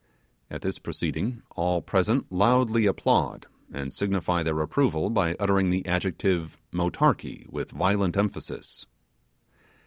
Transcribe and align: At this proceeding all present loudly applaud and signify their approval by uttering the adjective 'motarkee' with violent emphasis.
At 0.49 0.63
this 0.63 0.79
proceeding 0.79 1.43
all 1.55 1.83
present 1.83 2.31
loudly 2.31 2.87
applaud 2.87 3.45
and 3.71 3.93
signify 3.93 4.41
their 4.41 4.59
approval 4.61 5.11
by 5.11 5.35
uttering 5.35 5.69
the 5.69 5.85
adjective 5.85 6.57
'motarkee' 6.73 7.45
with 7.51 7.69
violent 7.69 8.17
emphasis. 8.17 8.87